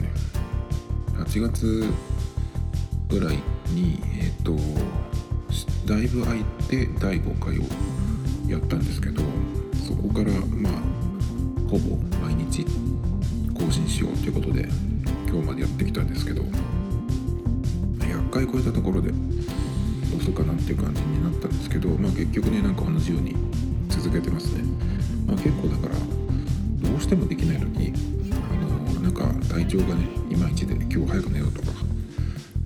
[0.00, 0.36] ですね。
[1.18, 1.84] 8月
[3.08, 3.36] ぐらい
[3.70, 4.56] にえっ、ー、と
[5.86, 7.62] だいぶ空いて第5回を
[8.48, 9.22] やったんですけど
[9.86, 10.72] そこからまあ
[11.70, 12.64] ほぼ毎日
[13.54, 14.68] 更新しようということで
[15.28, 16.42] 今日までやってきたんですけど
[17.98, 19.16] 100回超えたところでど
[20.18, 23.36] うするかなっていう感じになったんですけどまあ結局ねなんか同じように
[23.88, 24.64] 続けてますね、
[25.26, 25.94] まあ、結構だから
[26.90, 28.15] どうしてもできないのに
[29.32, 31.68] か体調がねいまいちで今日早く寝ようとか。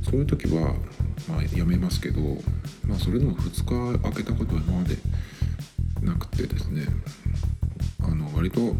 [0.02, 0.74] そういう時は
[1.28, 2.20] まあやめますけど
[2.84, 4.96] まあそれでも2日空けたことは今まで
[6.02, 6.86] なくてですね。
[8.02, 8.74] あの割と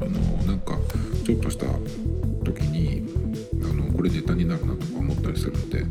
[0.00, 0.10] あの
[0.44, 0.78] なんか
[1.24, 1.66] ちょっとした
[2.44, 3.02] 時に
[3.62, 5.84] あのこれネタになるなとか思ったりするので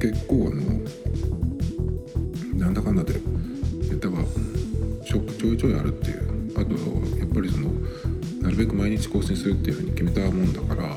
[0.00, 0.80] 結構あの
[2.58, 3.14] なんだかんだで
[3.88, 4.18] ネタが
[5.04, 5.18] ちょ
[5.54, 6.32] いちょいあるっていう。
[6.54, 6.74] あと
[7.18, 7.70] やっぱりその
[8.52, 10.96] るべく毎日更新するっていうふうに決めたもんだから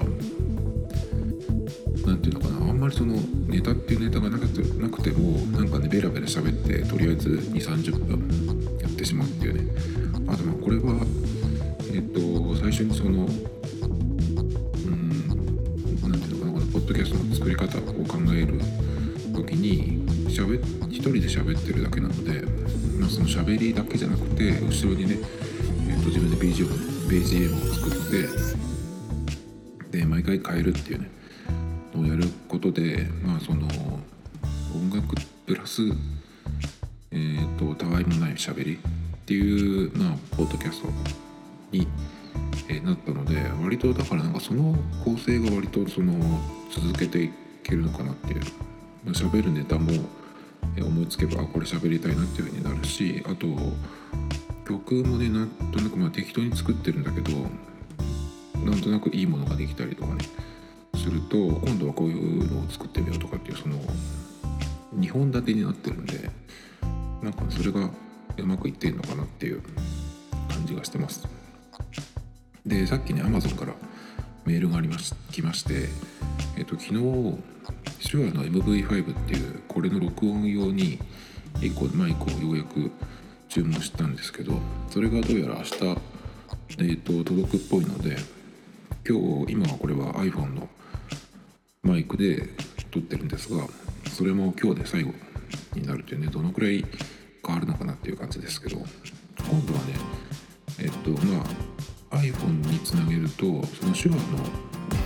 [2.06, 3.16] 何ていうのかなあんまりその
[3.48, 9.72] ネタっていうネタがなくてなくてもなんかねベラベラ喋ってとりあえず2 3 0分やってしまうっていうね。
[10.28, 10.78] あとまあこれ
[30.26, 31.10] 回変えるっていうね
[31.98, 33.68] をやることでまあその
[34.74, 35.82] 音楽プラス
[37.16, 38.78] えーと、たわいもない喋りっ
[39.26, 40.90] ていう、まあ、ポッドキャスト
[41.72, 41.88] に、
[42.68, 46.14] えー、なったので割とだからなんかその構成が割とその
[46.70, 47.32] 続けてい
[47.64, 48.42] けるのかなっていう
[49.12, 49.92] 喋るネタも
[50.78, 53.48] 思いつけばこれ喋りたいなっていう風になるしあと
[54.68, 57.32] 曲もねなんとなくまあ適当に作ってるんだけど
[58.66, 60.26] なんとなくいいものができたりとかね
[60.96, 63.78] すると今度はこういうのを作ってみようとかっていうその
[64.98, 66.30] 2本立てになってるんで
[67.22, 67.90] なんかそれが
[68.38, 69.62] うまくいってんのかなっていう
[70.50, 71.28] 感じがしてます。
[72.66, 73.74] でさっきね Amazon から
[74.46, 75.88] メールがありまし来まして
[76.58, 76.94] えっと昨日
[78.10, 81.00] 手話の MV5 っていうこれの録音用に
[81.60, 82.92] 1個マイクをようやく
[83.50, 84.54] 注文したんですけど
[84.90, 88.18] それがどうやら明日、えーと、届くっぽいので
[89.08, 90.68] 今日今はこれは iPhone の
[91.84, 92.50] マイクで
[92.90, 93.68] 撮ってるんですが
[94.12, 95.14] それも今日で最後
[95.76, 96.84] になるというねどのくらい
[97.46, 99.94] 変わるのかなっていう感じですけど今度はね
[100.80, 101.44] えっとま
[102.12, 104.40] あ iPhone につなげるとその手話の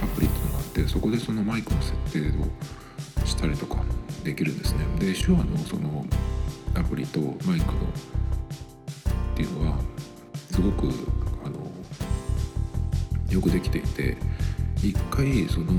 [0.02, 3.84] アプリっていうのがあってそこでそのマイクの設定をしたりとか
[4.24, 4.86] できるんですね。
[4.98, 6.06] で手話のその
[6.74, 9.80] アプリとマイクのっていうのは
[10.52, 10.88] すごく
[13.30, 14.18] よくできていて
[14.84, 15.72] 一回その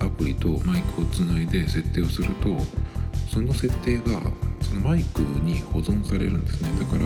[0.00, 2.56] アプリとマイクをつないで設定をすると
[3.32, 4.20] その設定が
[4.60, 6.70] そのマイクに保存されるんですね。
[6.78, 7.04] だから、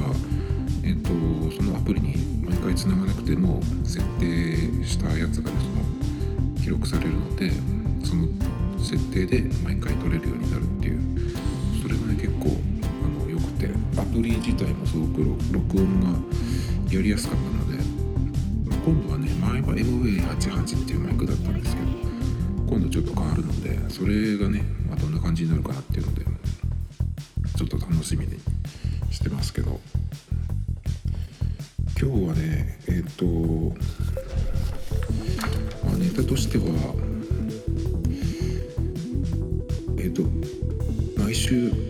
[0.84, 7.50] えーと、そのアプリに毎回つながなくても設定したやつがねその記録されるので
[8.04, 8.28] その
[8.78, 11.00] 設定で毎回撮れるようになるっていう。
[11.82, 12.56] それがね結構
[12.92, 13.88] あのよくて。
[13.98, 16.10] アプリ自体もすごく録音が
[16.88, 17.57] やりやすかったので
[18.88, 21.88] 今度はね前は MV88 っていうマイクだったんですけど
[22.70, 26.24] 今度ちょっと変わるのでそれがね、まあ、どんな感じになるかなっていうので
[27.54, 28.38] ちょっと楽しみに
[29.10, 29.78] してますけど。
[32.00, 33.76] 今日はねえっ、ー、と、
[35.84, 36.94] まあ、ネタとしては
[39.98, 40.12] えっ、ー、
[41.16, 41.87] と毎週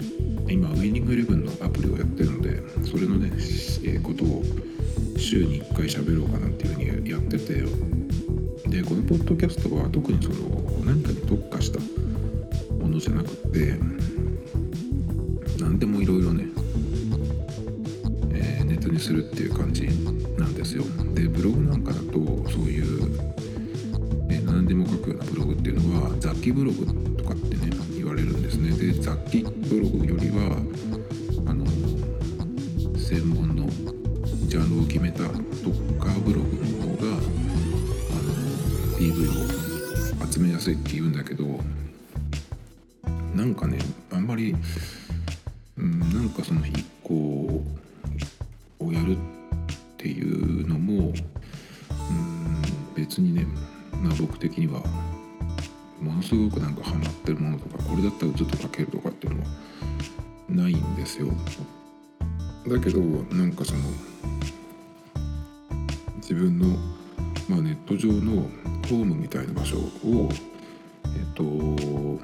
[4.02, 4.42] ことを
[5.16, 7.54] 週に1回喋ろうかなっていうふうにやってて
[8.68, 11.80] でこのポッドキャストは特にその何かに特化した
[12.74, 13.78] ものじゃなくて
[15.60, 16.44] 何でもいろいろね、
[18.32, 19.88] えー、ネタにするっていう感じ
[20.38, 20.84] なんですよ。
[21.14, 22.12] でブログなんかだと
[22.50, 23.10] そういう、
[24.30, 26.86] えー、何でも書くようなブログっていうのは雑記ブログ
[27.16, 28.70] とかってね言われるんですね。
[28.70, 70.28] で雑記ブログよりはームみたいな場所を
[71.04, 72.18] えっと持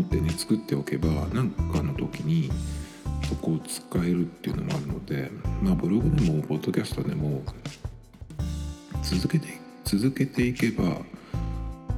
[0.00, 2.50] ってね作っておけば何かの時に
[3.28, 5.30] そこを使えるっていうのもあるので
[5.62, 7.42] まあブログでもポッドキャストでも
[9.02, 9.48] 続けて
[9.84, 10.98] 続けていけば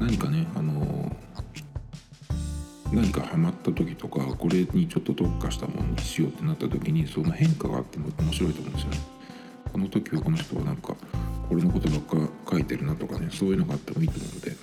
[0.01, 1.15] 何かねあの
[2.93, 9.14] 何かハマった時とかこれにちょっと特化したものにしようってなった時にその変化があっても面白いと思うんですよね。
[9.75, 10.95] この時はこの人はなんか
[11.49, 12.17] これのことばっか
[12.53, 14.57] 書いてるなとかねそういうのがあってもいいと思うので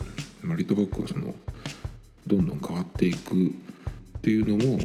[0.48, 1.36] 割と僕はその
[2.26, 4.80] どんどん変わっていくっていうのも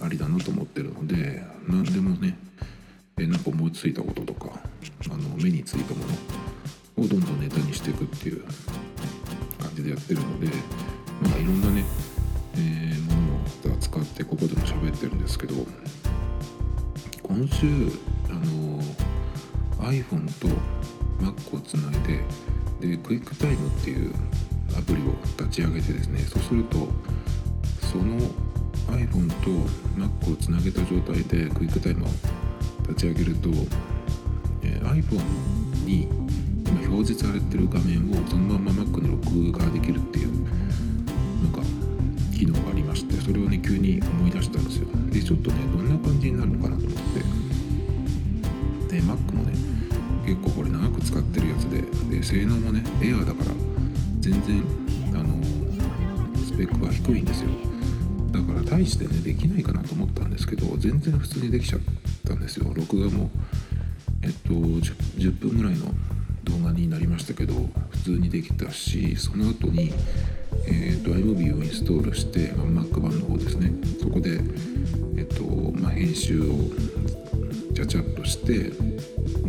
[0.00, 2.38] ありだなと思ってるので何でもね
[3.18, 4.48] えなんか思いついたこととか
[5.10, 6.06] あの目についたも
[6.96, 8.42] のをどんどんネタにしていくっていう
[9.60, 10.46] 感じでやってるので
[11.20, 11.84] まあいろんなね
[12.56, 15.54] えー、ものを使ってここでも喋ってるんですけど
[17.22, 17.66] 今週
[18.30, 18.80] あの
[19.80, 20.48] iPhone と
[21.20, 22.20] Mac をつないで
[22.80, 24.12] でクイックタイムっていう
[24.76, 26.88] アプリを立ち上げてですねそうすると
[27.80, 28.18] その
[28.88, 29.50] iPhone と
[29.96, 32.08] Mac をつなげた状態でクイックタイムを
[32.88, 33.48] 立ち上げると、
[34.62, 35.22] え、iPhone
[35.86, 36.02] に
[36.66, 40.44] 今表示されてる画面をそのまま Mac に録画できるっていう
[41.42, 41.60] なんか
[42.36, 44.88] 機能がありましてそれをね急に思い出したんですよ。
[45.10, 46.98] でちょっとねどんな感じになるのかなと思っ
[48.88, 48.94] て。
[48.94, 49.63] で Mac もね
[50.26, 51.82] 結構これ長く使ってるやつで
[52.16, 53.50] で性能もねエアーだから
[54.20, 54.62] 全然
[55.14, 55.42] あの
[56.44, 57.50] スペックは低いんですよ。
[58.32, 61.80] だから大してねできないかなと思ったんですけど全然普通にできちゃっ
[62.26, 62.72] たんですよ。
[62.74, 63.30] 録画も
[64.22, 64.80] えっと 10,
[65.18, 65.86] 10分ぐらいの
[66.44, 67.54] 動画になりましたけど
[67.90, 69.92] 普通にできたしその後に
[70.66, 73.72] えーと、iMovie をインストールして、まあ、Mac 版の方ですね。
[74.00, 74.40] そこで、
[75.16, 76.44] えーとまあ、編集を
[77.74, 78.70] ちゃちゃっとして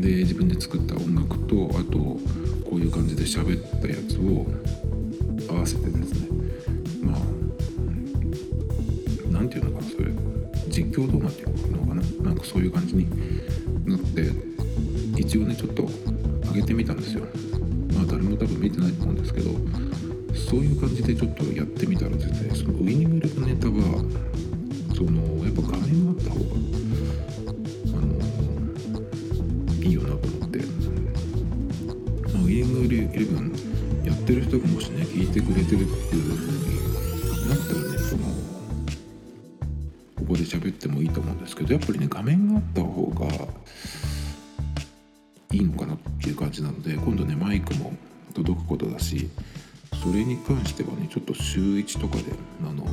[0.02, 2.00] で自分で作った音楽とあと
[2.68, 4.46] こういう感じで喋ったやつを
[5.54, 6.28] 合わせてですね。
[7.04, 7.20] まあ
[9.32, 10.12] 何て言うのかなそれ。
[10.70, 12.02] 実況動画っていうのかな。
[12.24, 13.08] なんかそういう感じに
[13.86, 14.32] なって
[15.18, 15.88] 一応ねちょっと
[16.52, 17.26] 上げてみたんですよ。
[17.94, 19.52] まあ誰も多分見てないと思うんですけど
[20.34, 24.04] そういう感じでちょっとやってみたらですねそのウイニングレブネタは
[24.96, 26.85] そのやっぱ画面があった方が
[33.16, 33.52] いる分
[34.04, 36.52] やってる人がもしね聞いてくれてるっていう風
[37.44, 38.24] になったらねその
[40.16, 43.28] ここで喋ってもいいと思うんですけどやっぱりね画面があった方が
[45.54, 47.94] いいのかなっていう感じなので今度ねマイクも
[48.34, 49.30] 届くことだし
[50.04, 52.24] それに関してはねちょっと週1とかで
[52.68, 52.85] あの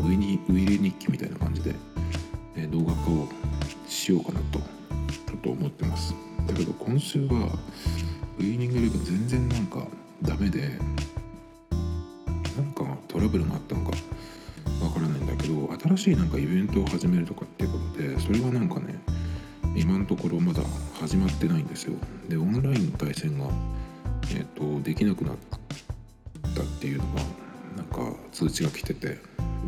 [28.32, 29.18] 通知が来てて。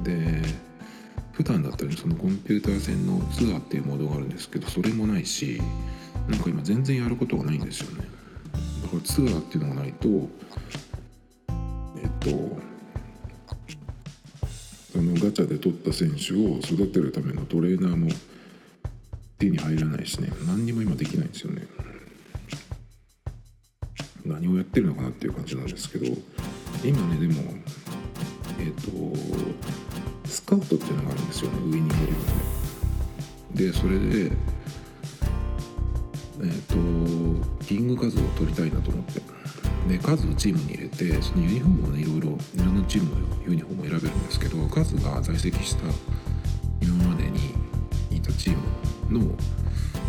[0.02, 0.42] で
[1.33, 5.61] 普段だったらそのコンピューター戦のツアーっていうモードがあるんですけどそれもないし
[6.28, 8.06] なんか今全然やることがないんですよね。
[8.83, 12.28] だからツアーっていうのがないとえっと
[14.92, 18.09] そのガチャで取った選手を育てるためのトレーナーも
[19.38, 20.30] 手に入らないしね。
[20.47, 21.66] 何にも今できないんですよね。
[24.25, 26.06] 何をやってるのかなっていう感じなんですけど
[26.83, 27.42] 今ねでも
[28.64, 29.12] えっ、ー、
[30.23, 34.33] とスカウトっていうのがあるんですよね上にいるのででそれで
[36.40, 39.35] えっ、ー、とキング数を取りたいなと思って。
[39.88, 45.83] で数をチームに入れてそのユニフォームをねいろいろいろんなチームのユニフォームを選べるんですけど数が在籍した
[46.80, 47.54] 今までに
[48.11, 48.56] いたチー
[49.11, 49.35] ムの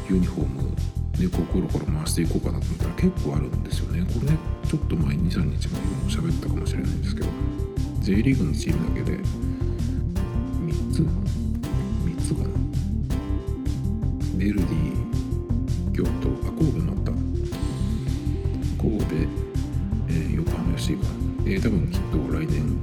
[0.10, 0.76] ユニフォーム
[1.18, 4.06] でこうコロコロ回していこうかなと思ったら結構あるんですよね。
[4.14, 7.75] これねちょっと前23日前にも喋ったかもしれないんですけど。
[8.06, 9.24] J リーグのチームだけで3
[10.94, 12.50] つ？3つかな？
[14.38, 14.72] ベルディ
[15.92, 17.12] 京都あ神戸もあった。
[18.80, 19.06] 神戸、
[20.08, 21.08] えー、横浜 FC か、
[21.48, 22.78] えー、多分きっと来年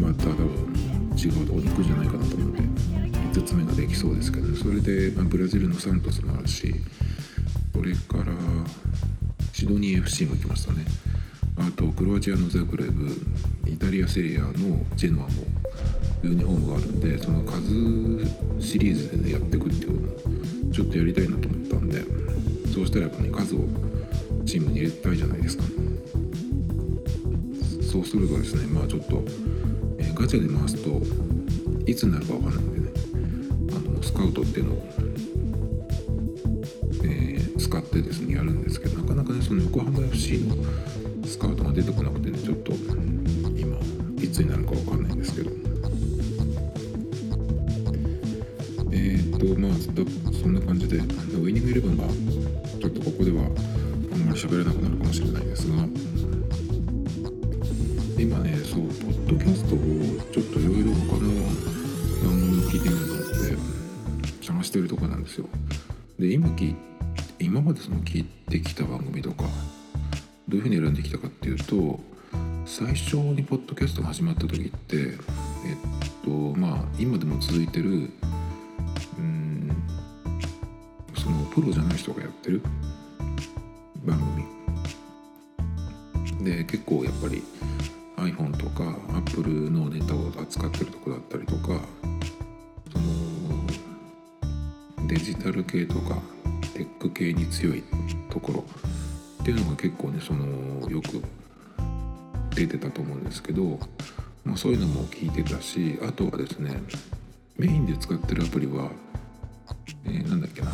[0.00, 0.46] また多分
[1.18, 2.62] 違うとこに行くんじゃないかなと思うんで
[3.38, 6.74] 5つ目ができそうですけど、それで、まあ、ブラジルのサントスもあるし
[7.74, 8.32] それから
[9.52, 10.86] シドニー FC も来ましたね。
[11.76, 13.06] とクロアチアのザグレブ
[13.66, 14.52] イタリアセリアの
[14.96, 15.30] ジェノアも
[16.22, 22.02] ユニフォームがあるんでその数シリーズでやっていくっていうのもちょっとやりたいなと思ったんで
[22.72, 23.58] そうしたらやっぱね数を
[24.46, 25.64] チームに入れたいじゃないですか。
[27.82, 29.22] そうするとですねまあちょっと、
[29.98, 31.00] えー、ガチャで回すと
[31.86, 32.90] いつになるか分かんないんでね
[33.70, 34.88] あのスカウトっていうのを、
[37.04, 40.56] えー、使ってですねやるんですけどなかなかねその横浜 FC の
[54.86, 55.88] なるかもしれないですが。
[58.18, 59.78] 今ねそうポッドキャストを
[60.32, 61.32] ちょっといろいろ他の
[62.24, 65.48] 番組を聞いてみようと思って探してるとこなんですよ。
[66.18, 66.74] で今聞
[67.38, 69.44] 今までその聞いてきた番組とか
[70.48, 72.00] どういうふうに選んできたかっていうと
[72.64, 75.16] 最初にポッドキャストが始まった時ってえっ
[76.24, 78.10] とまあ今でも続いてる
[79.18, 79.70] うん
[81.14, 82.62] そのプロじゃない人がやってる
[84.06, 84.45] 番組
[86.46, 87.42] で結構やっぱり
[88.18, 91.80] iPhone とか Apple のネタを扱ってるとこだったりとか
[92.92, 93.66] その
[95.08, 96.22] デジタル系とか
[96.72, 97.82] テック系に強い
[98.30, 98.64] ところ
[99.42, 101.20] っていうのが結構ねそのよく
[102.54, 103.80] 出てたと思うんですけど、
[104.44, 106.80] まあ、そういうのも聞いてたしあとはですね
[107.58, 108.88] メインで使ってるアプリは、
[110.04, 110.70] えー、なんだっけな。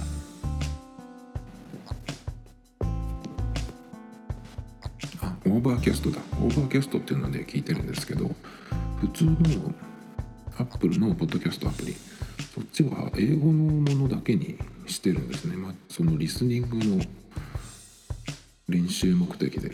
[5.52, 6.18] オーバーキャストだ。
[6.40, 8.30] オーバーキャストっていうので聞いてるんですけど
[9.00, 9.32] 普通の
[10.56, 11.94] アップルのポッドキャストアプリ。
[12.54, 17.02] そっちは英語のものだけにしてるんですね、まあ、そのリスニングの
[18.68, 19.70] 練習目的で、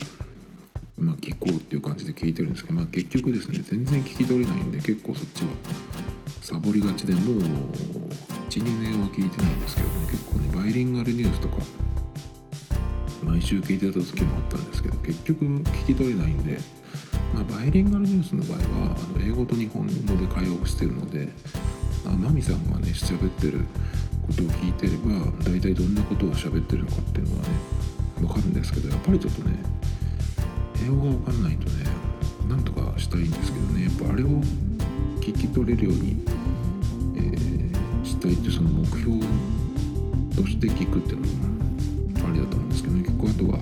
[0.97, 5.49] まあ、聞こうっていう感じで聞いてるんですけど、まあ、結局ですね全然聞き取れないんで結構そっちは
[6.43, 7.41] サボりがちでもう
[8.49, 9.95] 12年は聞いてないんですけどね。
[10.11, 11.57] 結構ねバイリンガルニュースとか
[13.23, 16.59] 毎週聞いてた時もあったんですけど結局聞き取れないんで、
[17.35, 21.29] まあ、バイリンガルニュースの場合はあの英語と日本語で会話をしてるので
[22.07, 23.61] あマミさんがね喋ってる
[24.27, 27.49] ことを聞いてれば大体どんなことを喋ってるのかっていうのはね
[28.19, 29.57] 分かるんですけどやっぱりちょっとね
[30.85, 31.87] 英語が分かんないとね
[32.49, 34.27] なんとかしたいんですけどねやっぱあれを
[35.21, 36.25] 聞き取れるように、
[37.17, 39.19] えー、したいってその目標
[40.35, 41.48] として聞くっていうのも
[43.39, 43.59] ですけどね結構あとは、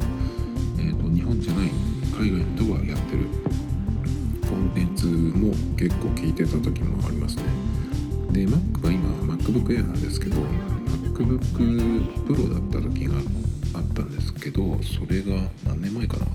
[0.78, 1.70] えーと、日本じゃない
[2.18, 3.26] 海外の人がやってる
[4.48, 7.42] コンテンツも結構聞いてた時もありますね。
[8.30, 10.36] で Mac は今 MacBook Air なんですけど
[11.12, 11.38] MacBook
[12.26, 13.14] Pro だった時が
[13.74, 16.26] あったんですけどそれが何年前かな。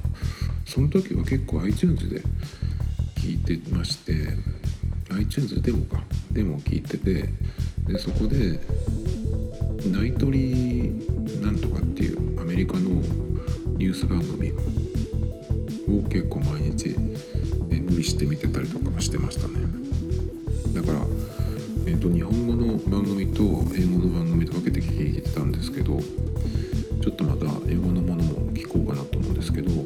[0.65, 2.21] その時は結構 iTunes で
[3.17, 4.13] 聞いてまして
[5.11, 7.29] iTunes デモかデモを聞いてて
[7.87, 8.59] でそこで
[9.89, 13.01] ナイトリーなんとかっていうアメリカの
[13.81, 14.51] ニュース番組
[15.89, 16.89] を結構毎日
[17.69, 19.55] 無理して見てたりとかしてましたね。
[20.75, 20.99] だから、
[21.87, 29.81] えーと、日本語の番組と英語の番組と分けて聞いてたんですけどちょっとまた英語のものも聞こうかなと思うんですけどやっ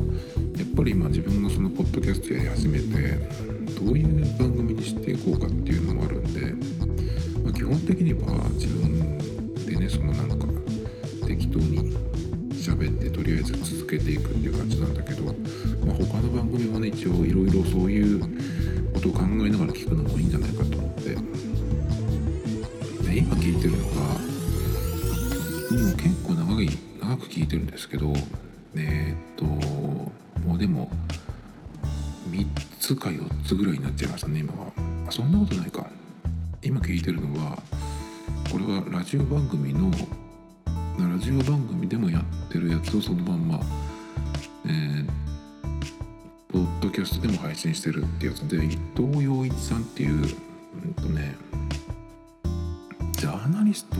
[0.75, 2.85] ぱり今自分がそのポッドキャストやり始めて
[3.79, 6.41] どういう番組にしていこうかっていうのもあるんで、
[7.41, 9.17] まあ、基本的には自分
[9.65, 10.45] でねそのなんか
[11.25, 12.04] 適当に
[15.15, 15.33] けど、
[15.85, 18.19] まあ、他の番組はね一応いろいろそういう
[18.93, 21.15] ことを考えながら聞くのもいいんじゃないかと思って。
[23.03, 23.93] で今聞いてるのが
[25.85, 26.69] もう結構長い
[27.01, 28.13] 長く聞いてるんですけど
[28.75, 30.89] えー、っともうでも
[32.29, 32.45] 3
[32.79, 34.71] つか4つぐらいになっちゃいましたね今は。
[35.07, 35.87] あそんなことないか。
[36.63, 37.61] 今聞いてるのは
[38.51, 39.91] これはラジオ番組の
[40.97, 43.59] ラジオ番組でもやってるやつをそのまんま
[44.67, 45.07] えー、
[46.51, 50.35] ポッドキャストでも配信してるってやつで伊藤洋一さんっていう
[50.83, 51.35] うんとね
[53.13, 53.97] ジャーナリスト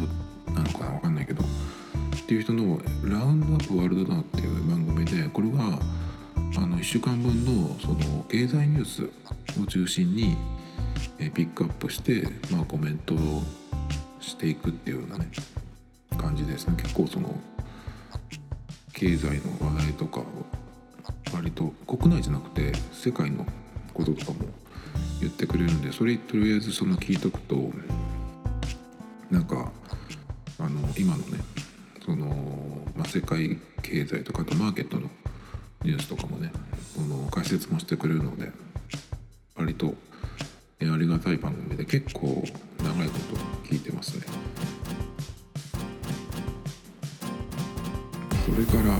[0.52, 1.48] なのかな分かんないけどっ
[2.28, 5.80] ていう人の「ラウンドアップワールドナウ」っていう番組でこれは
[6.58, 9.10] あの1週間分のその経済ニュース
[9.62, 10.36] を中心に
[11.18, 13.44] ピックアップして、まあ、コメントを
[14.20, 15.30] していくっていうようなね
[16.18, 16.76] 感じですね。
[16.78, 17.36] 結構その
[18.94, 20.24] 経済の話題とかを
[21.34, 23.46] 割と国内じゃなくて世界の
[23.94, 24.46] こととかも
[25.20, 27.72] 言ってくれるんでそれとりあえずその聞いとくと
[29.32, 29.72] なんか
[30.60, 31.40] あの今のね
[32.06, 32.28] その、
[32.96, 35.10] まあ、世界経済とかあとマーケットの
[35.84, 36.52] ニュースとかもね
[36.96, 38.52] この解説もしてくれるので
[39.56, 39.94] 割と
[40.80, 42.44] えありがたい番組で結構
[42.84, 43.20] 長いこ
[43.64, 44.26] と聞いてますね。
[48.46, 48.98] それから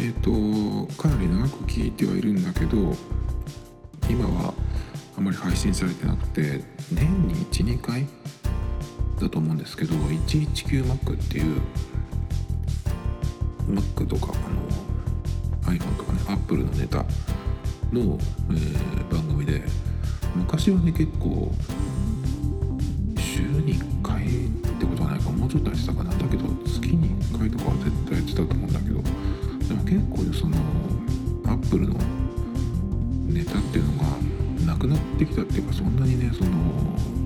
[0.00, 2.96] えっ、ー、とかなり長く聞いてはいるんだけど
[4.08, 4.54] 今は
[5.16, 8.06] あまり配信されてなくて年に12回
[9.20, 11.60] だと思うんですけど 119Mac っていう
[13.68, 17.04] Mac とかあの iPhone とかね Apple のネタ
[17.92, 19.62] の、えー、番組で
[20.34, 21.52] 昔はね結構
[23.18, 24.28] 週に1回っ
[24.78, 26.10] てことはないかもうちょっとやってたかな。
[26.10, 27.89] だけど月に1回とかは絶
[35.80, 36.50] そんなにねその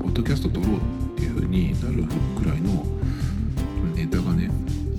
[0.00, 0.80] ポッドキャスト撮ろうっ
[1.16, 2.04] ていう風になる
[2.40, 2.84] くらいの
[3.96, 4.48] ネタがね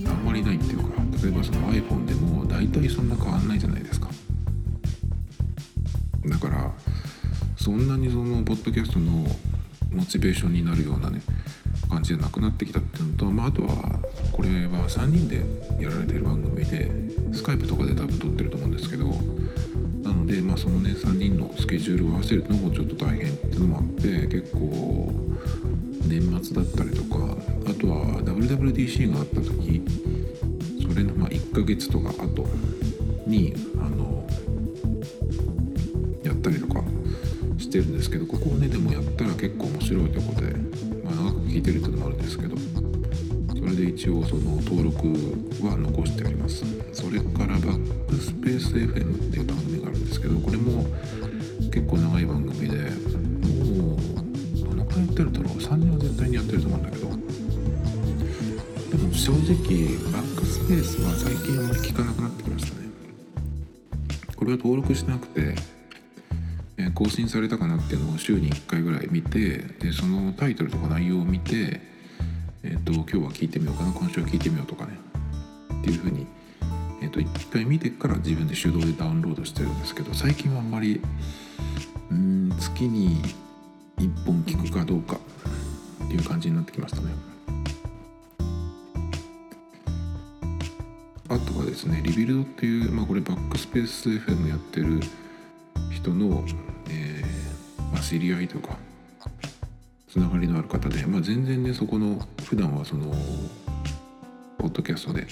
[0.05, 0.89] あんまりないっていうか
[1.23, 4.09] 例えばその iPhone でも大体そんな変わんないじゃないですか。
[6.25, 6.69] だから
[7.55, 9.25] そんなにそのポッドキャストの
[9.89, 11.21] モチベーションになるようなね
[11.89, 14.01] 感じでなくなってきたっていうのと、まあ、あとは
[14.35, 15.37] これは3人で
[15.81, 16.91] やられてる番組で
[17.31, 19.05] スカイプとかで多分撮ってると思うんですけど
[20.03, 25.13] なので、まあ、そのね3人のスケジュールを合わせるのもちょっと大変っていうのもあって結構
[26.05, 29.81] 年末だったりとかあとは WWDC があった時
[30.81, 32.45] それのま1ヶ月とか後
[33.25, 34.27] にあの
[36.23, 36.83] やったりとか
[37.57, 40.53] してるんですけどここをねでもやったら結構面白いということで、
[41.05, 42.55] まあ、長く聞いてるっていうのもあるんですけど
[43.75, 45.07] で一応その登録
[45.65, 46.63] は残してあります。
[46.93, 50.85] それからバックスペース FM っていう番組があるんですけどこれも
[51.71, 53.97] 結構長い番組でもう
[54.69, 57.09] どのくらいやってるんだろう？3年は絶対にやってると思うんだけど。
[58.85, 59.43] でも正直
[60.11, 62.85] バックスペースは最近あまり聞かなくなってきましたね。
[64.35, 65.55] これは登録しなくて
[66.93, 71.81] 更新されたかなっていうのを週に1回ぐらい見てでそのタイトルとか内容を見て、
[72.65, 74.97] えーと、今日は聞いてみようかな今週は聞いてみようとかね
[75.81, 76.25] っていうふうに、
[76.99, 80.99] えーと、1回見てから自分で手動でダウンロードしてるんですけど最近はあんまり
[82.09, 83.21] うん月に
[83.97, 85.17] 1本聞くかどうか
[86.05, 87.13] っていう感じになってきましたね。
[91.29, 94.99] あとはですねリビルドっていう、まあ、これバックスペース FM やってる
[95.91, 96.43] 人の
[97.91, 98.77] まあ、知り合いとか
[100.09, 103.11] つながりのある方で、まあ、全然ねそこの普段はその
[104.59, 105.25] ポッドキャストで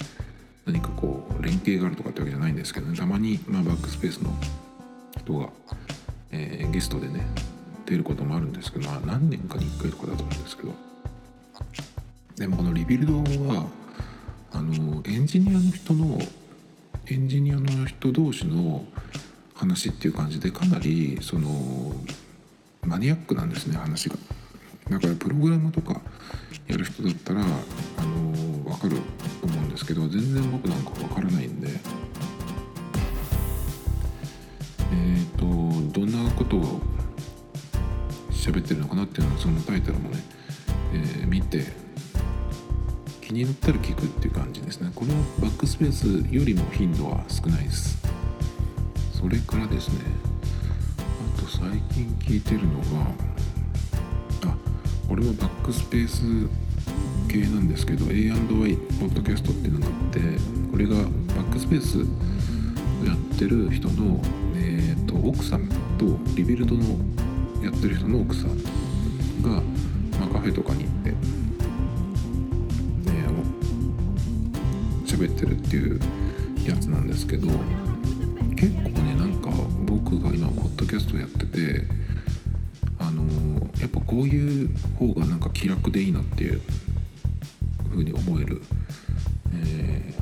[0.65, 4.31] 何かこう連携があるとかってわけじゃないんですけど、ね、たまに、まあ、バックスペースの
[5.19, 5.49] 人が、
[6.31, 7.25] えー、ゲストでね
[7.85, 10.73] 出ることもあるんですけど、まあ、何年かに1回とかだと思うんですけど。
[12.35, 13.67] でもこのリビルドは
[14.51, 16.17] あのエンジニアの人の
[17.05, 18.85] エンジニアの人同士の
[19.53, 21.93] 話っていう感じでかなりその
[22.81, 24.15] マニアックなんですね話が。
[24.89, 26.01] だからプログラムとか
[26.67, 28.97] やる人だったらあのー、分かる
[29.41, 31.67] と思うんですけど全然僕なんか分からないんで。
[34.91, 36.81] えっ、ー、とどんなことを
[38.31, 40.17] 喋ってるのかなっていうのはそのタイトルもね、
[40.93, 41.65] えー、見て
[43.21, 44.91] 気になったら聞くっていう感じですね。
[44.93, 47.97] このバックスペースよりも頻度は少ないです。
[49.13, 49.99] それからですね
[51.37, 53.07] あと最近聞いてるのが
[54.45, 54.57] あ
[55.07, 56.23] これもバックスペース
[57.27, 60.19] 系なんですけど A&Y ポッドキャストっていうのがあって
[60.71, 62.01] これがバックスペースを
[63.05, 64.19] やってる人の、
[64.55, 66.83] えーと、奥さんとリビルドの
[67.63, 68.57] やってる人の奥さん
[69.41, 69.49] が、
[70.19, 71.17] まあ、カフェとかに行ってね
[75.05, 75.99] 喋ってるっていう
[76.67, 77.47] やつなんですけど
[78.55, 79.49] 結構ねなんか
[79.85, 81.85] 僕が今ポッドキャストやってて、
[83.83, 86.61] やっぱこういう方がなんか気楽でいいなっていう
[87.91, 88.61] 風に思える、
[89.53, 90.13] え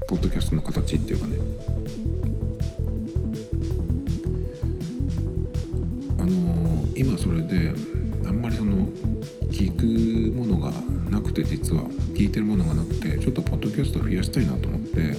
[0.00, 1.36] ー、ポッドキャストの形っていうかね。
[6.18, 7.72] あのー、今それで
[8.26, 8.86] あんまりその
[9.50, 10.72] 聞くものが
[11.10, 11.82] なくて実は。
[12.18, 15.16] 聞いてるものがなくてちょっとポッドキャスト増やしたいなと思って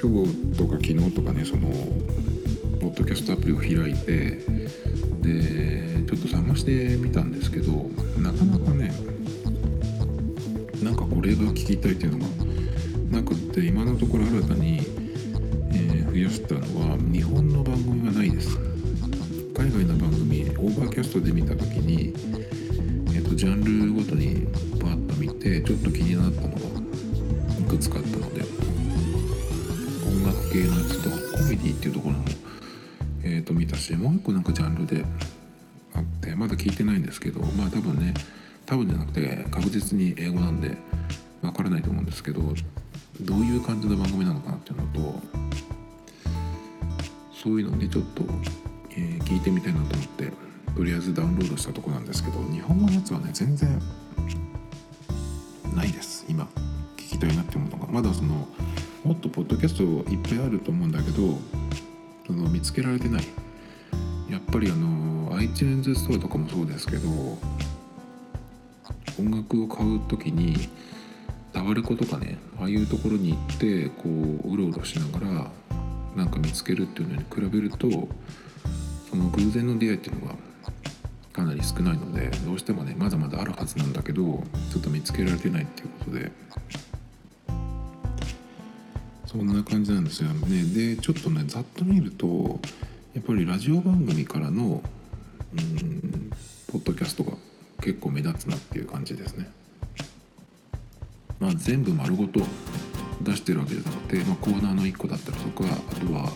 [0.00, 1.68] 今日とか昨日とかねその
[2.80, 4.38] ポッドキャストアプリを開いて
[5.24, 7.72] でちょっと探してみたんですけど
[8.18, 8.92] なかなかね
[10.82, 12.26] なんかこれが聞きたいっていうのが
[13.10, 14.80] なくって今のところ新たに、
[15.72, 18.58] えー、増やしたのは日本の番組はないです。
[19.56, 22.12] 海外の番組オーバーキャストで見た時に、
[23.14, 24.46] えーと、ジャンルごとに
[24.78, 26.56] バッと見てちょっと気になったのが
[27.60, 28.42] いくつかあったので
[30.04, 32.24] 音楽系のやつとコメディっていうところの
[33.44, 35.04] と見たしもう一個なんかジャンルで
[35.94, 38.14] あってまだ聞いてないんですけどまあ多分ね
[38.66, 40.76] 多分じゃなくて確実に英語なんで
[41.42, 42.40] わからないと思うんですけど
[43.20, 45.20] どういう感じの番組なのかなっていうのと
[47.32, 48.24] そういうのでちょっと、
[48.92, 50.32] えー、聞いてみたいなと思って
[50.74, 53.80] とりあえずダウンロードしたとこなんですけど日本語のやつはね全然
[55.74, 56.24] ないです。
[56.28, 56.48] 今
[56.96, 57.92] 聞きたいなって思うのが。
[57.92, 58.48] まだその
[59.04, 61.38] もっとポッドキャストいっぱいあると思うんだけど
[62.26, 63.24] その見つけられてない。
[64.30, 67.08] やっぱりあの iTunes ストアとかもそうですけど
[69.18, 70.68] 音楽を買う時に
[71.52, 75.50] タワレコとかねああいうところに行ってこううろうろしながら
[76.16, 78.08] なんか見つけるっていうのに比べると
[79.08, 80.34] その偶然の出会いっていうのが
[81.32, 84.22] かなり少ないのでどうしてもねまだまだあるはずなんだけど
[84.72, 86.32] ちょっと見つけられてないっていうことで
[89.34, 90.62] そんな感じなんですよね。
[90.62, 92.60] でちょっとねざっと見ると
[93.14, 94.80] やっぱりラジオ番組からの
[95.52, 96.30] うん
[96.70, 97.32] ポッドキャストが
[97.80, 99.50] 結構目立つなっていう感じですね。
[101.40, 102.42] まあ全部丸ごと
[103.22, 106.32] 出してるわけじゃなくて、まあ、コーナーの1個だったりとかあとは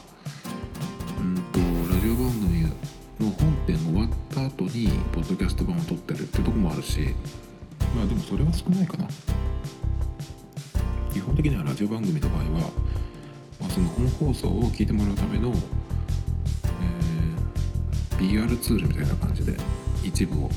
[1.21, 1.61] うんと
[1.95, 7.15] ラジオ番組の本編終わった後にポッドキャスト版を撮ってるってとこもあるし
[7.95, 9.07] まあでもそれは少ないかな。
[11.13, 12.71] 基本的にはラジオ番組の場合は、
[13.69, 15.53] その本放送を聞いてもらうための、
[18.11, 19.57] えー、PR ツールみたいな感じで
[20.03, 20.51] 一部を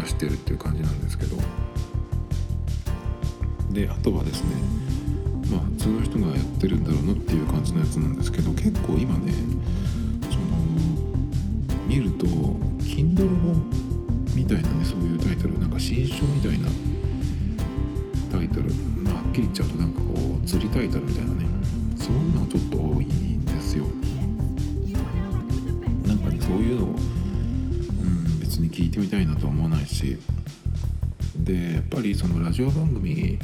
[0.00, 1.36] 出してるっていう感じなんですけど。
[3.74, 4.54] であとはですね
[5.50, 9.32] まあ普通の人がやってるんだろうなっていう感じのやつなんですけど結構今ね
[10.30, 10.44] その
[11.86, 13.70] 見ると Kindle 本
[14.34, 16.68] みたいなねそういうタイトルなんか新書みたいな
[18.30, 21.53] タイトルまあはっきり言っちゃうとなんかこう釣りタイトルみたいなね
[22.04, 23.86] そんなのちょっと多いんですよ。
[26.06, 30.18] なんかねそういうのを、うん、別に聞いてみたいなとは思わないし。
[31.38, 33.38] でやっぱりそのラジオ番組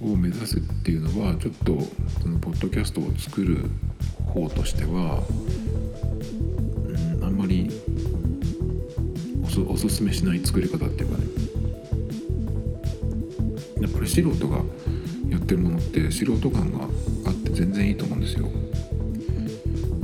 [0.00, 1.78] を目指すっていうのはちょっと
[2.20, 3.64] そのポッドキャストを作る
[4.26, 5.22] 方としては、
[6.86, 7.70] うん、あんまり
[9.66, 11.24] おすすめしない作り方っていうかね。
[13.80, 14.58] やっぱり素人が
[15.30, 16.88] やってるものって素人感が
[17.58, 18.48] 全然いいと思うんですよ。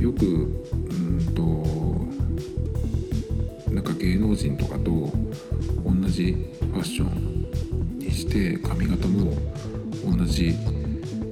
[0.01, 1.41] よくうんと
[3.71, 4.91] なんか芸能人とかと
[5.85, 7.47] 同じファッション
[7.97, 9.31] にして髪型も
[10.03, 10.53] 同じ、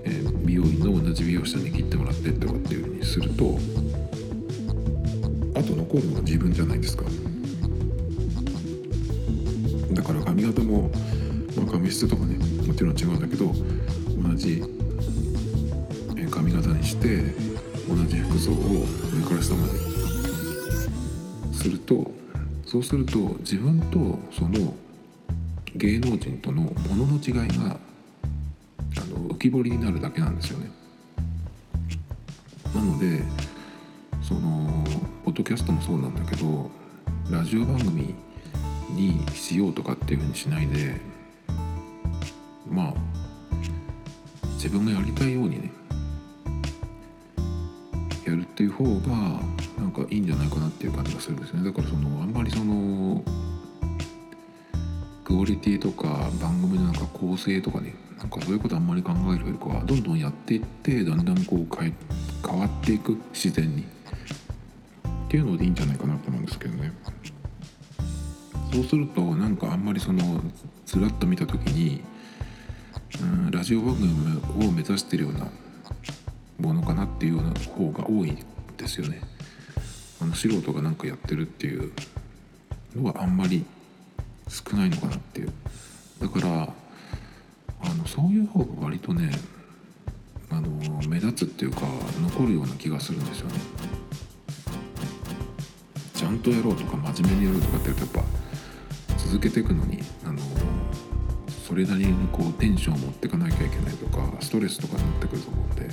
[0.05, 3.59] えー、美容院の同じ美容師さんに切ってもらってとかっていう風にすると
[5.59, 7.03] あと残るのは自分じゃないですか。
[9.91, 10.89] だから髪型も、
[11.57, 13.53] まあ、髪質とかねもちろん違うんだけど
[14.23, 14.63] 同じ
[16.43, 17.34] 髪型にして
[17.88, 19.79] 同じ服装を上から下まで
[21.53, 22.12] すると
[22.65, 24.73] そうすると自分とその
[25.75, 27.77] 芸能人とのものの違いが
[28.97, 30.69] あの浮き彫りになるだけなんですよね。
[32.75, 33.23] なので
[34.21, 34.84] その
[35.23, 36.69] ポッドキャストもそうなんだけど
[37.32, 38.15] ラジオ番組
[38.89, 40.99] にしようとかっていうふうにしないで
[42.69, 42.93] まあ
[44.56, 45.82] 自分がやりたいようにね
[48.33, 49.39] やるっていう方が
[49.77, 51.63] なんかいいんじゃないかなっていう感じがするんですね。
[51.63, 53.23] だからそのあんまりその
[55.23, 61.93] クオリティとか番組のなんか構成とかねなんかそういうことあんまり考えるよりかはどんどんやっていってだんだんこう変え
[62.45, 63.83] 変わっていく自然に。
[63.83, 63.85] っ
[65.29, 66.93] ていうのでいいんじゃないかなと思うんですけどね。
[68.71, 70.41] そうするとなんかあんまりその
[70.85, 72.01] ずらっと見た時に
[73.21, 75.47] うんラジオ番組を目指してるような
[76.59, 78.37] ものかなっていうような方が多い
[78.77, 79.21] ですよね。
[80.21, 81.91] あの素人が何かやってるっていう
[82.95, 83.65] のはあんまり
[84.47, 85.51] 少ないのかなっていう。
[86.21, 86.73] だから
[87.81, 89.31] あのそういう方が割とね
[90.49, 90.69] あの
[91.09, 91.81] 目立つっていうか
[92.21, 93.55] 残るような気がするんですよね。
[96.13, 98.23] ちゃんとやろうとか真面目にやろうとかってやっぱ
[99.17, 100.39] 続けていくのにあの
[101.67, 105.89] それなりにこうテンションを持っていかなきゃいけないとかストレスとかになってくると思うんで。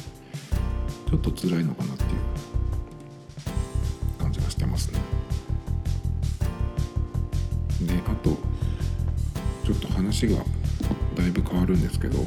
[1.11, 2.11] ちょっと辛いのかなっていう。
[4.21, 5.01] 感じがしてますね。
[7.87, 8.37] であと
[9.65, 10.37] ちょっと話が
[11.17, 12.19] だいぶ変わるんですけど、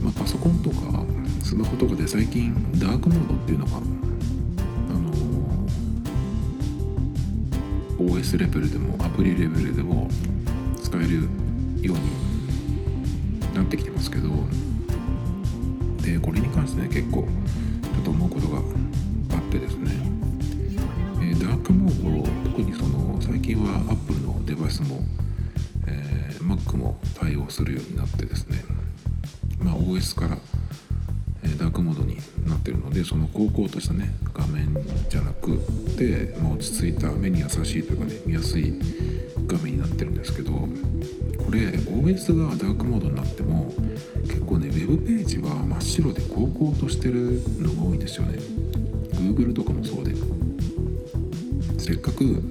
[0.00, 1.04] まあ、パソコンとか
[1.42, 5.12] スマホとかで最近ダークモードっていうのがあの
[7.98, 10.08] OS レベルでもアプリレベルでも
[10.82, 11.96] 使えるよう
[13.42, 14.30] になってきてますけど
[16.02, 18.60] でこれに関してね結構ちょっと思うことがあ
[19.38, 19.92] ってですね、
[21.22, 25.00] えダークモード特にその最近は Apple のデバイスも、
[25.86, 28.64] えー、Mac も対応するようになってですね、
[29.60, 30.36] まあ、OS から、
[31.44, 34.76] えダークモードになってるのでその高校としたね画面
[35.08, 35.58] じゃなく
[35.96, 38.74] て、まあ、落ち着いた目に優しいというかね見やすい
[39.46, 40.68] 画面になってるんですけど
[41.44, 43.72] これ OS がダークモードになっても
[44.24, 48.38] 結構ね web ページは真っ白で高校としてるのが多いんですよね。
[49.14, 50.14] Google とかもそうで。
[51.78, 52.42] せっかく、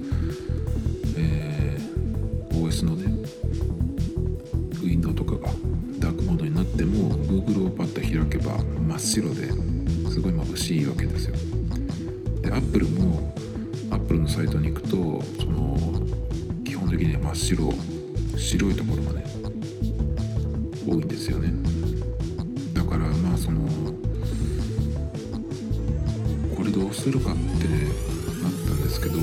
[26.92, 29.18] うするかってなったんですけど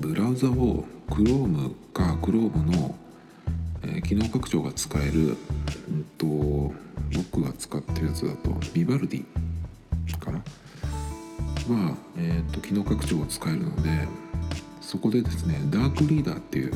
[0.00, 2.94] ブラウザを Chrome か Chrome の、
[3.82, 5.36] えー、機能拡張が使える、
[5.88, 6.26] うんと、
[7.30, 9.24] 僕が使ってるやつだとビバルディ
[10.18, 10.38] かな？
[10.38, 13.90] は、えーと、機能拡張が使えるので
[14.80, 16.72] そこでですねダークリーダーっていう、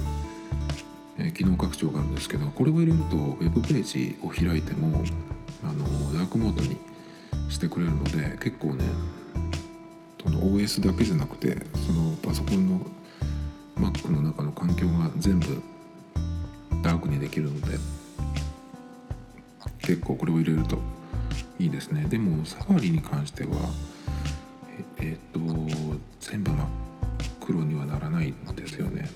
[1.18, 5.05] えー、機能拡張があるんですけどこれを入れるとウェブページを開いても
[5.64, 6.77] あのダークモードに
[7.50, 8.84] してくれるので結構ね
[10.22, 12.86] その OS だけじゃなくてそのパソコンの
[13.76, 15.60] Mac の中の環境が全部
[16.82, 17.78] ダークにできるので
[19.78, 20.78] 結構これを入れると
[21.58, 22.04] いいですね。
[22.04, 23.50] でもサファリに関しては
[24.98, 25.40] えっ、と
[26.20, 26.66] 全部真っ
[27.40, 29.10] 黒にはならないんですよね。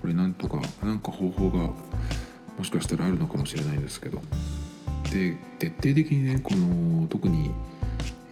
[0.00, 1.58] これなんとかなんか方法が
[2.58, 4.20] もしかしたらあるのかもしれないんですけど。
[5.12, 7.50] で徹底的にねこの特に、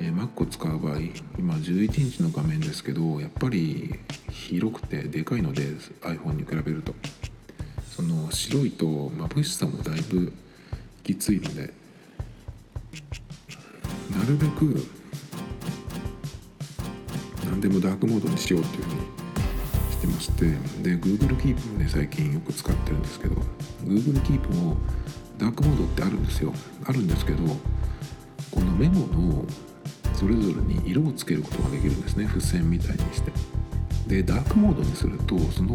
[0.00, 0.98] えー、Mac を使う場合
[1.38, 3.94] 今11インチの画面ですけどやっぱり
[4.30, 5.62] 広くてでかいので
[6.02, 6.94] iPhone に比べると。
[8.00, 10.32] その白いと眩しさもだいぶ
[11.04, 11.70] きついので
[14.10, 14.86] なるべく
[17.44, 19.00] 何でもダークモードにしようっていうふうに
[19.92, 20.44] してまして
[20.82, 23.34] で Google Keep もね最近よく使ってるんですけど
[23.84, 24.78] Google Keep も
[25.40, 26.52] ダークモードってあるんですよ。
[26.84, 27.38] あるんですけど
[28.50, 29.44] このメモの
[30.12, 32.26] それぞれに色をつけることができるんですね。
[32.26, 33.32] 付箋みたいにして。
[34.06, 35.74] でダークモードにするとその、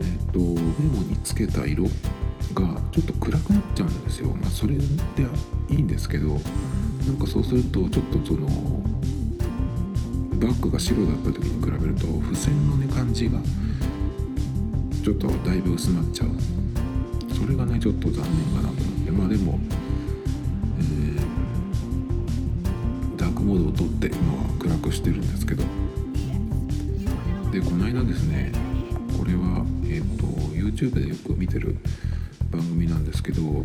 [0.00, 1.90] えーと、メモにつけた色が
[2.92, 4.28] ちょっと暗くなっちゃうんですよ。
[4.28, 4.82] まあそれで
[5.24, 5.30] は
[5.68, 6.40] いいんですけどなん
[7.18, 8.46] かそうするとちょっとその
[10.40, 13.38] バッグが白だった時に比べると付箋のね感じが
[15.04, 16.28] ちょっとだいぶ薄まっちゃう。
[17.36, 19.10] それがねちょっと残念かなと思って。
[19.10, 19.58] まあでも、
[20.78, 25.64] えー、ダークモードを取って今は暗くしてるんですけど。
[27.56, 28.52] でこの間ですね
[29.18, 31.76] これはえっ、ー、と YouTube でよく見てる
[32.50, 33.64] 番組なんですけどこ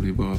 [0.00, 0.36] れは、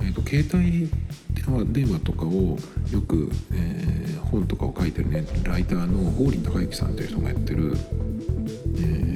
[0.00, 0.88] えーと、携帯
[1.34, 2.56] 電話電話とかを
[2.92, 7.76] よく、えー、本とかを書いてるねライターの王林孝之さんという人がやってる、
[8.76, 9.15] え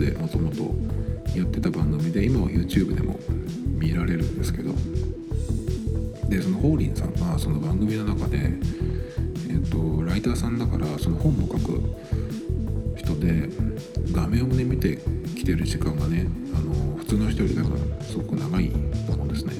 [0.00, 0.74] でもともと
[1.38, 3.20] やってた番組で今は YouTube でも
[3.78, 4.72] 見られるんですけど
[6.26, 8.38] でそのホーリンさんがその番組の中で、
[9.50, 11.82] えっと、ライターさんだからその本も書く
[12.96, 13.50] 人で
[14.12, 14.98] 画面をね見て
[15.36, 18.70] きてる時間がねあの普通の人よりだからすごく長い
[19.06, 19.52] と思うんですね。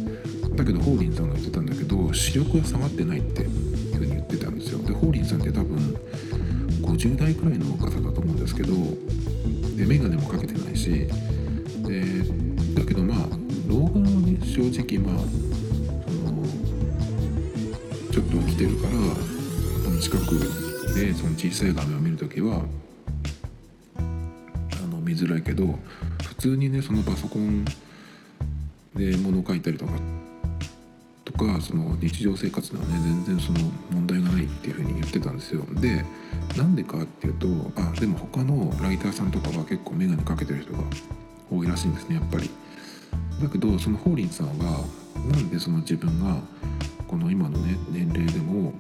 [0.57, 4.79] だけどホーリンさんが言ってたんだけど視力が下がってないっていうふうに言ってたんですよ。
[4.79, 5.97] でホーリンさんって多分
[6.81, 8.73] 50代くらいの方だと思うんですけど
[9.81, 11.09] で眼鏡もかけてないしで
[12.75, 13.19] だけどまあ
[13.67, 15.25] 老眼はね正直まあ
[16.05, 16.45] その
[18.13, 18.93] ちょっと起きてるから
[19.83, 20.39] この近く
[20.95, 22.63] でその小さい画面を見るときは
[23.97, 24.01] あ
[24.91, 25.79] の見づらいけど
[26.25, 27.65] 普通にねそのパソコン
[28.95, 29.93] で物を書いたりとか
[31.47, 35.65] かその日常生活ではね全然その問題がないっていうふうに言ってたんですよ。
[35.81, 36.05] で
[36.57, 40.79] なんでかっていうとあでも他のライターさんとかは結構眼鏡かけてる人が
[41.51, 42.51] 多いらしいんですねやっぱり。
[43.43, 44.85] だけどそのホーリンさんは
[45.33, 46.41] なんでその自分が
[47.09, 48.73] この今のね年齢でも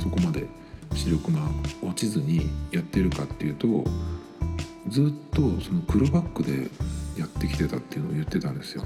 [0.00, 0.46] そこまで
[0.94, 1.40] 視力が
[1.82, 3.84] 落ちずにやってるかっていうと
[4.88, 6.70] ずっとその黒バックで
[7.18, 8.84] やってきてたっていうのを言ってたんですよ。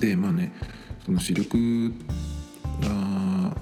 [0.00, 0.52] でまあね
[1.04, 1.92] その視力
[2.80, 3.56] が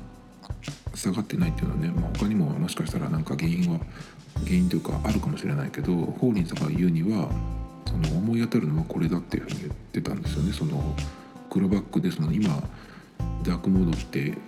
[0.95, 3.81] 下がってないっていうのはね、まあ、他にももしかしたらなんか原因は
[4.45, 7.31] 原因というかあるかもしれないけどホーリンさんが言うには
[7.87, 10.53] その思い当たるのはこれだっていうふうに言ってたんですよね。
[10.53, 10.95] その
[11.49, 12.63] 黒バックでその今
[13.43, 14.39] ダークモードって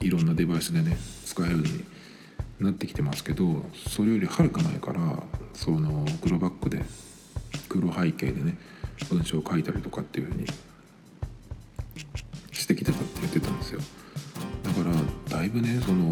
[0.00, 1.84] いろんなデバイスでね使えるように
[2.60, 5.22] なってきてますけどそれよりはるか前から
[5.54, 6.82] その黒バックで
[7.68, 8.58] 黒背景でね
[9.08, 10.44] 文章を書いたりとかっていうふうに
[12.52, 13.80] してきてたって言ってたんですよ。
[14.62, 16.10] だからだいぶねその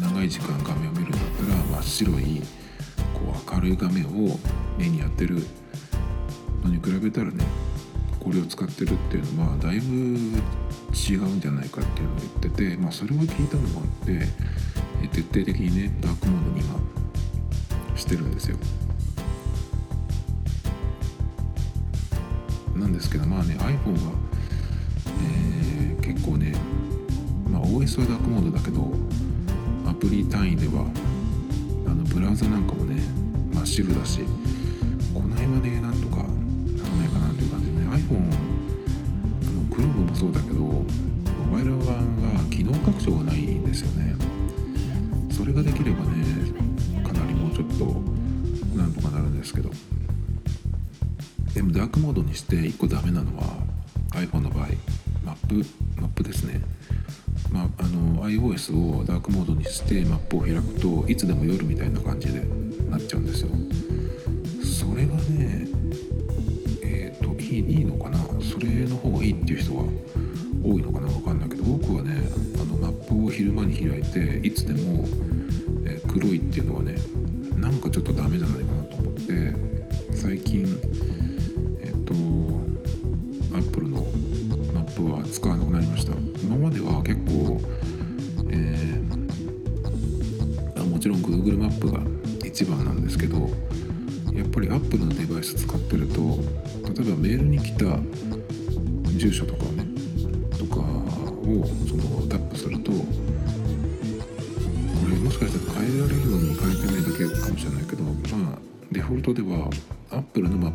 [0.00, 2.42] 長い時間画面を見るんだったら真っ白い
[3.14, 4.38] こう明るい画面を
[4.78, 5.44] 目にやってる。
[6.62, 7.44] のに比べたらね
[8.20, 9.94] これを使ってるっていうのはだいぶ
[10.94, 14.28] 違うんじゃないかっていうのを言ってて、まあ、それを聞いたのもあって
[15.08, 16.78] 徹底的にねダークモードに今
[17.96, 18.56] してるんですよ。
[22.76, 24.12] なんですけどまあね iPhone は、
[25.22, 26.54] えー、結構ね、
[27.50, 28.92] まあ、OS はダークモードだけど
[29.86, 30.86] アプリ単位では
[31.86, 33.02] あのブラウザなんかもね
[33.54, 34.20] 真っ白だし
[35.14, 36.28] この辺はねなんとかなら
[36.96, 38.28] ないかなという感じでね iPhone
[39.42, 40.84] あの Chrome もそうだけどモ
[41.52, 44.16] バイル版は機能拡張がないんですよね。
[45.30, 46.24] それができればね
[47.02, 47.84] かなりもうちょっと
[48.76, 49.70] なんとかなるんですけど。
[51.54, 53.42] でもダークモードにして1個ダメなのは
[54.12, 54.68] iPhone の場合。
[55.48, 55.54] プ
[56.00, 56.60] マップですね。
[57.50, 62.44] まあ、あの iOS をダークモードにしてマップを開くといつでも夜みたいな感じで
[62.88, 63.50] なっちゃうんですよ。
[64.62, 65.68] それがね
[66.82, 68.18] えっ、ー、といいいいのかな？
[68.40, 69.84] それの方がいいっていう人は
[70.64, 71.08] 多いのかな？
[71.08, 75.04] 分かんないけど僕はねあのマップを昼間に開いていつでも、
[75.84, 76.96] えー、黒いっていうのはね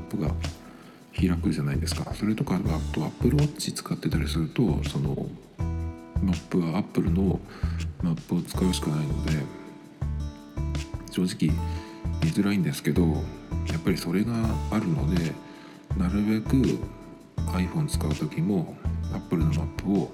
[0.10, 0.32] プが
[1.16, 2.14] 開くじゃないですか。
[2.14, 2.60] それとかあ
[2.94, 5.28] と Apple Watch 使ってたりするとその
[6.22, 7.40] マップは Apple の
[8.02, 9.32] マップを使うしかないので
[11.12, 11.56] 正直
[12.24, 14.34] 見づらいんですけどやっぱりそれが
[14.72, 15.34] あるので
[15.98, 16.80] なるべく
[17.52, 18.76] iPhone 使う時も
[19.14, 20.12] Apple のマップを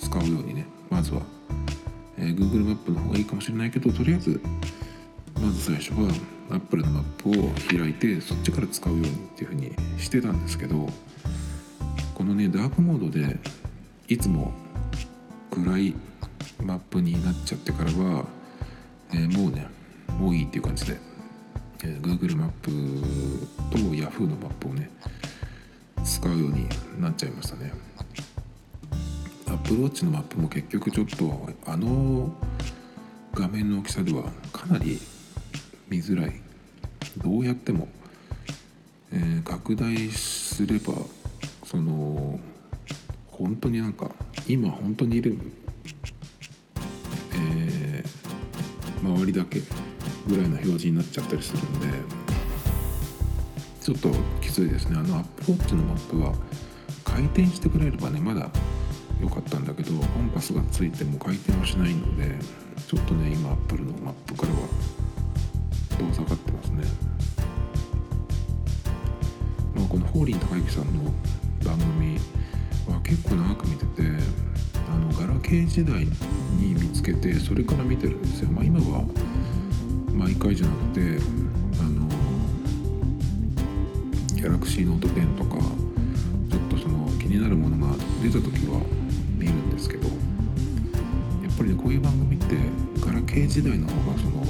[0.00, 1.22] 使うようにねまずは、
[2.18, 4.40] えー、Google マップの方がいいかもしれないけどとりあえず
[5.42, 6.08] まず最初は
[6.50, 10.88] Apple のマップを開いてそっちから使うようにっていう風にしてたんですけど
[12.14, 13.36] このねダークモードで
[14.06, 14.52] いつも
[15.50, 15.94] 暗い
[16.62, 18.24] マップになっちゃってからは、
[19.12, 19.66] えー、もうね
[20.20, 20.96] もういいっていう感じで、
[21.82, 22.70] えー、Google マップ
[23.72, 24.90] と Yahoo のマップをね
[26.04, 26.68] 使うように
[27.00, 27.72] なっちゃいましたね。
[29.46, 32.32] Apple Watch のマップも結局ちょっとあの
[33.34, 35.00] 画面の大きさではかなり
[35.92, 36.40] 見づらい。
[37.18, 37.86] どうやっても、
[39.12, 40.94] えー、拡大すれば
[41.66, 42.40] その
[43.30, 44.10] 本当になんか
[44.48, 45.36] 今本当にいる、
[47.34, 49.60] えー、周りだけ
[50.26, 52.22] ぐらいの表示になっちゃったりするんで。
[53.82, 54.96] ちょっときついですね。
[54.96, 56.32] あのアップウォッチのマップは
[57.04, 58.48] 回転してくれればねまだ
[59.20, 62.38] 良かったんだけどコンパスがついても回転はしないので
[62.86, 64.60] ちょっとね今アップルのマップからは
[66.02, 66.84] 遠ざかってますね、
[69.76, 71.12] まあ、このホーリー高之さんの
[71.64, 72.18] 番組
[72.88, 74.02] は結構長く見てて
[74.90, 76.04] あのガラケー時代
[76.58, 79.04] に見つけてそれから見てるんですよ、まあ、今は
[80.12, 81.00] 毎回じゃなくて
[81.80, 82.08] あの
[84.34, 85.60] ギャラクシーノート10とか
[86.50, 88.80] ちょっとその気になるものが出た時は
[89.38, 90.14] 見るんですけどや
[91.48, 92.56] っぱりねこういう番組って
[93.00, 94.41] ガラケー時代の方がその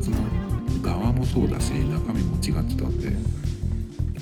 [0.00, 0.18] 末の
[0.82, 3.06] 側もそうだし中身も違ってたんで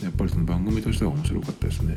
[0.02, 1.96] やっぱりその番組としては面白かったですね。